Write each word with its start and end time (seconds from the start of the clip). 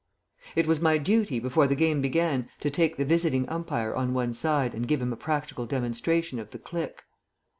It 0.55 0.65
was 0.65 0.81
my 0.81 0.97
duty 0.97 1.39
before 1.39 1.67
the 1.67 1.75
game 1.75 2.01
began 2.01 2.49
to 2.61 2.71
take 2.71 2.97
the 2.97 3.05
visiting 3.05 3.47
umpire 3.47 3.93
on 3.95 4.15
one 4.15 4.33
side 4.33 4.73
and 4.73 4.87
give 4.87 4.99
him 4.99 5.13
a 5.13 5.15
practical 5.15 5.67
demonstration 5.67 6.39
of 6.39 6.49
the 6.49 6.57
click 6.57 7.03